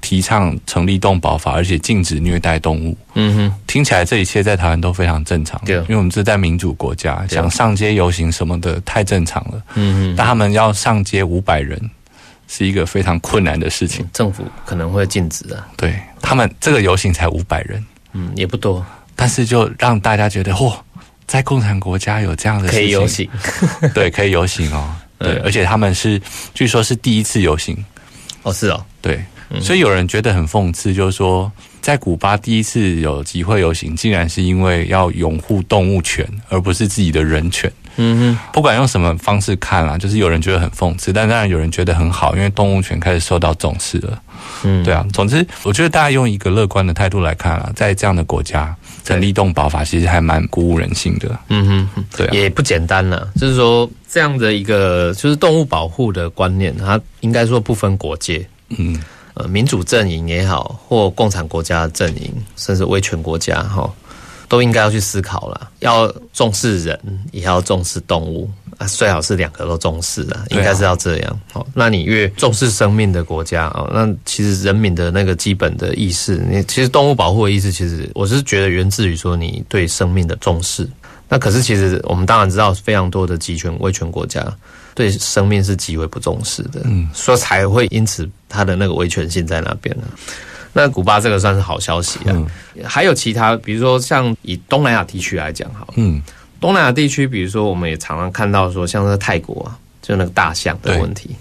[0.00, 2.96] 提倡成立动保法，而且禁止虐待动物。
[3.14, 9.62] 嗯哼，听起来这一切在台湾都非常正常，对，因为我们是在民主国家，想上街游行什么的太正常了。
[9.74, 11.78] 嗯哼，但他们要上街五百人，
[12.48, 15.66] 是一个非常困难的事情，政府可能会禁止啊。
[15.76, 17.84] 对他们这个游行才五百人。
[18.16, 18.84] 嗯，也不多，
[19.16, 20.72] 但是就让大家觉得，嚯，
[21.26, 23.28] 在共产国家有这样的可以游行，
[23.92, 26.20] 对，可以游行哦，对，而且他们是
[26.54, 27.76] 据说是第一次游行，
[28.44, 29.20] 哦，是哦，对，
[29.60, 31.50] 所以有人觉得很讽刺，就是说，
[31.80, 37.70] 在古巴第一次有集会游行，竟然是因为要拥护动物权，而不是自己的人权。
[37.96, 44.20] 嗯哼，不管用什么方式看啦，就是有人觉得很讽刺，但当然有人觉得很好，因为动物权开始受到重视了。
[44.64, 45.06] 嗯，对啊。
[45.12, 48.74] 总之，我觉得大家用一个乐观的态度来看啊，在这样的国家
[49.04, 51.38] 成立动保法，其实还蛮鼓舞人心的。
[51.50, 53.30] 嗯哼，对，也不简单了。
[53.36, 58.44] 就是说，这样的一个就是动物保护的观念，它应该说不分国界。
[58.70, 59.00] 嗯，
[59.34, 63.92] 呃，民主阵营也好，或共产国家阵营，甚至威权国家哈。
[64.46, 71.40] 都应该要去思考了，要重视人，也要重视动物啊，最好是两个都重视的，应该是要这样。
[71.50, 80.88] 好，那你越重视生命的国家啊，那其实人民的那个基本的意识，你其实动物保护的意识，其实我是觉得源自于说你对生命的重视。
[81.26, 84.46] 那可是其实我们当然知道，非常多的集权威权国家
[84.94, 90.04] 对生命是极为不重视的，嗯，所以才会因此他的那个维权性在那边呢。
[90.72, 92.32] 那古巴这个算是好消息啊。
[92.32, 92.46] 嗯
[92.84, 96.20] 还有其他，比如说像以东南亚地区来讲，好了，嗯，
[96.60, 101.36] 东南亚地区，比如说我们也常常看到说，像是泰国啊，就那个大象的对问题。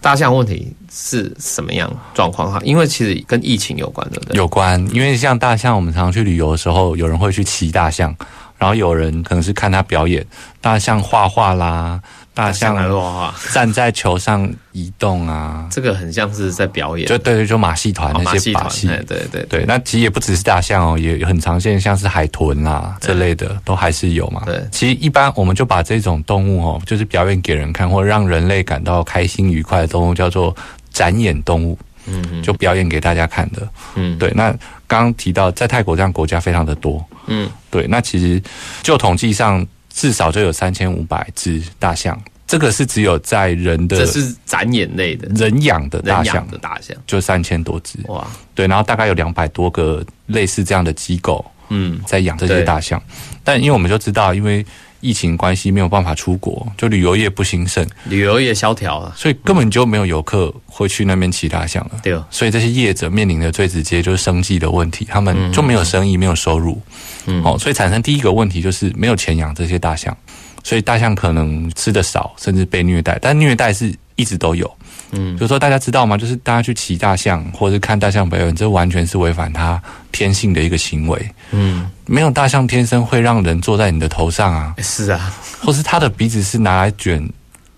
[0.00, 2.60] 大象问题是什么样状况哈？
[2.62, 4.36] 因为其实跟疫情有关，对不对？
[4.36, 8.14] 有关，因为像大象，我们常常去旅游的时候，有人会去骑大象，
[8.56, 10.24] 然后有人可能是看它表演，
[10.60, 12.00] 大象画画啦，
[12.36, 18.86] 大象来的话，站在球上移动啊，这个很像是在表演，就对对，就马戏团那些，把戏。
[18.90, 24.42] 哎对对对，那其实也不只是大象哦，也很常见，像是海豚啊这类的，都还是有嘛。
[24.44, 24.62] 对。
[24.70, 30.54] 其实一般我们就把这种动物哦，就是表演给人看，或者让人类感到开心愉快的动物，叫做
[30.92, 33.66] 展演动物，嗯就表演给大家看的。
[33.94, 34.18] 嗯。
[34.18, 34.50] 对，那
[34.86, 37.48] 刚刚提到在泰国这样国家非常的多，嗯。
[37.70, 38.42] 对，那其实
[38.82, 39.66] 就统计上
[39.96, 45.26] 至少就有三千五百只大象，这个是只有在人的这是展演类的。
[45.28, 47.98] 人养的大象的，大象，就三千多只。
[48.08, 51.98] 哇，对，然后大概有两百多个类似这样的机构嗯。
[52.06, 53.02] 在养这些大象，
[53.42, 54.64] 但因为我们就知道，因为
[55.00, 62.00] 疫情关系没有办法出国，就旅游业不兴盛，旅游业萧条了，所以根本就没有游客会去那边骑大象了。
[62.02, 66.80] 对哦，所以这些业者面临的最直接就是生计的问题，他们就没有生意，没有收入，
[67.26, 67.42] 嗯。
[67.44, 70.16] 哦，所以产生第一个问题就是没有钱养这些大象，
[70.62, 74.75] 所以大象可能吃的少，甚至被虐待，但虐待是一直都有。
[75.12, 76.16] 嗯比如说大家知道吗？
[76.16, 79.80] 就是大家去骑大象或者是看大象表演，这完全是违反它
[80.12, 81.30] 天性的一个行为。
[81.52, 87.22] 嗯，没有大象天生会让人坐在你的头上啊，是啊，或是它的鼻子是拿来卷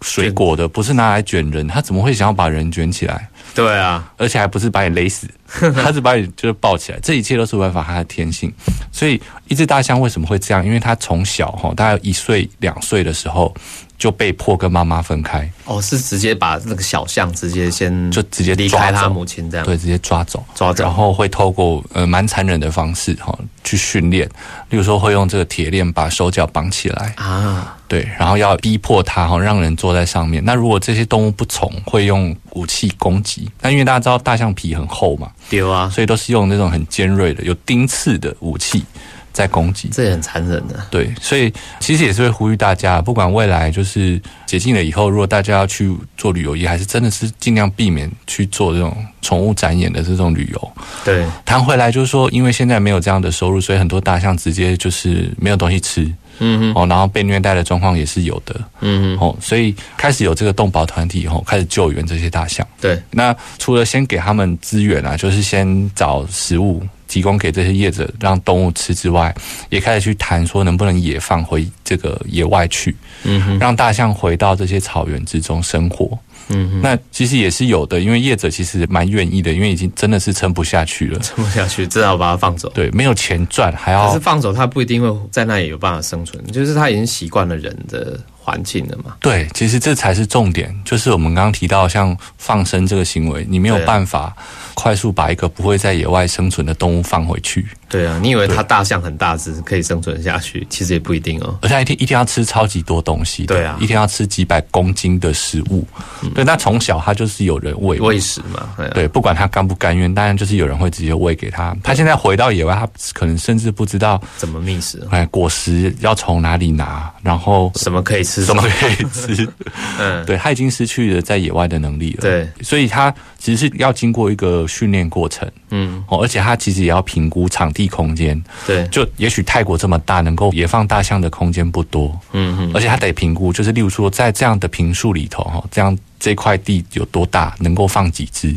[0.00, 3.28] 水果的，不是拿来卷人，他怎么会想要把人卷起来？
[3.54, 5.26] 对啊，而且还不是把你勒死，
[5.74, 8.52] 他是把你就是抱起来，这一切都是违反它的天性。
[8.92, 10.64] 所以一只大象为什么会这样？
[10.64, 13.52] 因为它从小哈，大概一岁两岁的时候
[13.96, 20.84] 就被迫跟妈妈分开，哦，是直接把那个小象直接先就直接离开他母亲这样，对，直接抓走，抓走。
[20.84, 24.28] 然后会透过呃蛮残忍的方式哈去训练，
[24.68, 30.44] 例如说会用这个铁链把手脚绑起来，啊，对，然后要逼迫它哈，让人坐在上面。
[30.44, 33.48] 那如果这些动物不从，会用武器攻击。
[33.62, 38.84] 那因为大家知道大象皮很厚嘛，丢啊，所以都是用那种很尖锐的、有钉刺的武器
[39.32, 39.88] 在攻击。
[39.90, 50.72] 这也很残忍的，对，所以其实也是会呼吁大家，不管未来就是解禁了以后，如果大家要去做旅游业，还是真的是尽量避免去做这种宠物展演的这种旅游。
[51.04, 56.10] 对，谈回来就是说，因为现在没有这样的收入，所以很多大象直接就是没有东西吃
[56.40, 58.54] 嗯哼，哦，然后被虐待的状况也是有的。
[58.80, 62.66] 嗯哼，哦，所以开始有这个动保团体以后，开始救援这些大象。
[62.80, 69.34] 对，那除了先给他们资源啊，就是先找食物提供给这些业者，让动物吃之外，
[69.70, 76.18] 也开始去谈说能不能野放回这个野外去，嗯哼，让大象回到这些草原之中生活。
[76.48, 81.18] 嗯哼，那其实也是有的，因为业者其实蛮愿意的，因为已经真的是撑不下去了。
[81.20, 82.68] 撑不下去，只好把它放走。
[82.70, 88.18] 对，没有钱赚，还可要是放走他不一定会在那里有办法生存，就是他已经习惯了人的
[88.48, 89.14] 环境了嘛。
[89.20, 94.34] 对，其实这才是重点，就是我们刚刚提到像放生这个行为，你没有办法
[94.72, 101.58] 快速把一个不会在野外生存的动物放回去，对啊，你以为它大象很大只可以生存下去，其实也不一定哦。
[101.60, 103.76] 而且一天一天要吃超级多东西，对啊。
[103.80, 105.86] 一天要吃几百公斤的食物。
[106.34, 107.98] 对，那从小它就是有人喂。
[108.00, 108.92] 喂食嘛，对啊。
[108.94, 111.76] 对，不管它甘不甘愿，当然就是有人会直接喂给他。
[111.82, 119.48] 他现在回到野外，他可能甚至不知道，怎么觅食，哎，果实要从哪里拿，然后什么可以吃，什么可以吃。
[119.98, 122.20] 嗯，对他已经失去了在野外的能力了。
[122.20, 128.40] 对，所以他其实是要经过一个训练过程嗯，哦，而且他其实也要评估场地空间。
[128.66, 138.54] 对，就也许泰国这么大，能够野放大象的空间不多，嗯哼，而且他得评估，就是例如说在这样的平数里头哈，这样这块地有多大，能够放几只，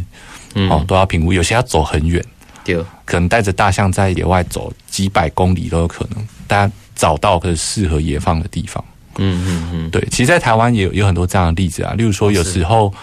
[0.55, 1.33] 嗯哦，都要评估。
[1.33, 2.23] 有些要走很远，
[2.63, 8.83] 对，可能带着大象在野外走几百公里都有可能，大家找到个适合野放的地方。
[9.17, 12.93] 嗯嗯嗯，对，其实，在台湾也有有很多这样的例子啊，例如说有时候。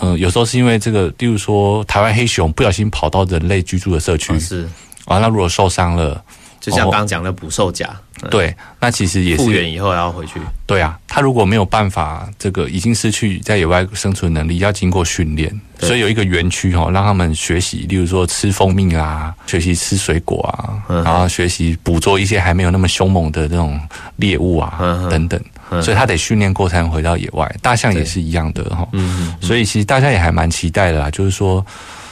[0.00, 4.68] 嗯，有时候是因为这个，例如说台湾黑熊不小心跑到人类居住的社区，哦是，
[5.04, 6.20] 完了如果受伤了，
[6.64, 7.86] 就像刚刚讲的捕兽夹，
[8.22, 21.04] 嗯，对，那其实也是复原以后要回去，对啊，他如果没有办法，这个已经失去在野外生存能力，要经过训练，所以有一个园区哦，让他们学习，例如说吃蜂蜜啊，学习吃水果啊，嗯。
[21.04, 23.78] 然后学习捕捉一些还没有那么凶猛的这种
[24.16, 25.38] 猎物啊，嗯等等。
[25.68, 25.82] 嗯。
[25.82, 27.54] 所以他得训练过才能回到野外。
[27.60, 29.34] 大象也是一样的哈，嗯。
[29.42, 31.64] 所以其实大家也还蛮期待的啦，就是说。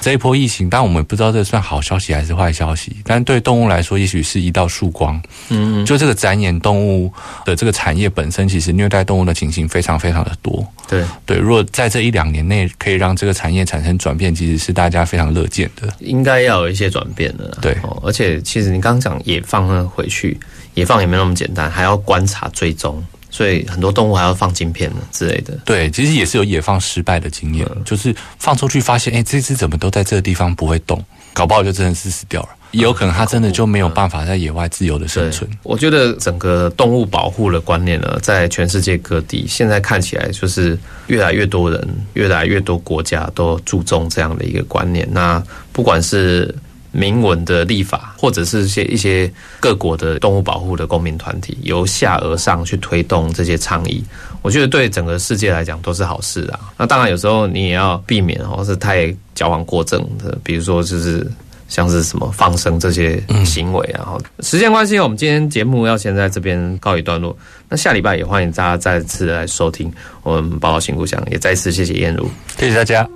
[0.03, 2.97] 这一波疫情，但我们不知道这算好消息还是坏消息。
[3.05, 5.23] 但对动物来说，也许是一道曙光。
[5.49, 7.11] 嗯，就这个展演动物
[7.45, 10.67] 的这个产业本身，其实虐待动物的情形非常非常的多。
[10.89, 15.89] 对对，如果在这一两年内可以让这个产业产生转变，其实是大家非常乐见的。
[16.01, 17.57] 应该要有一些转变的。
[17.63, 20.37] 对，而且其实你刚刚讲野放回去，
[20.75, 23.01] 野放也没那么简单，还要观察追踪。
[23.33, 25.59] 所以很多动物还要放晶片呢之类的。
[25.65, 31.03] 对，其实也是有野放失败的经验，就是放出去发现，哎，这只怎么都在这个地方不会动，
[31.33, 32.51] 搞不好就真的是死掉了。
[32.73, 35.51] 也有可能它真的就没有办法在野外自由的生存。
[35.63, 45.07] 我觉得整个动物保护的观念呢，在全世界各地，现在看起来就是越来越多人、越来越多国家都注重这样的一个观念。
[45.11, 46.55] 那不管是
[46.93, 54.05] 明文的立法，或者是些一些各国的动物保护的公民团体，由下而上去推动这些倡议，
[54.43, 56.61] 我觉得对整个世界来讲都是好事啊。
[56.77, 61.27] 那当然有时候你也要避免哦，是太矫枉过正的，比如说就是
[61.69, 64.19] 像是什么放生这些行为啊。
[64.41, 67.37] 时间关系，我们今天节目要先在这边告一段落。
[67.69, 69.91] 那下礼拜也欢迎大家再次来收听
[70.23, 72.29] 我们报道新故乡，也再次谢谢燕如，
[72.59, 73.09] 谢谢大家。